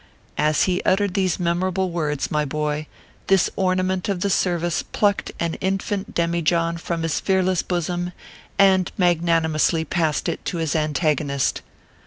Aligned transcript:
As 0.39 0.63
he 0.63 0.81
uttered 0.81 1.13
these 1.13 1.39
memorable 1.39 1.91
words, 1.91 2.31
my 2.31 2.43
boy, 2.43 2.87
this 3.27 3.51
ornament 3.55 4.09
of 4.09 4.21
the 4.21 4.31
service 4.31 4.81
plucked 4.81 5.31
an 5.39 5.53
infant 5.61 6.15
demijohn 6.15 6.77
from 6.77 7.03
his 7.03 7.19
fearless 7.19 7.61
bosom 7.61 8.11
and 8.57 8.91
magnanimously 8.97 9.85
passed 9.85 10.27
it 10.27 10.43
to 10.45 10.57
his 10.57 10.75
antagonist. 10.75 11.61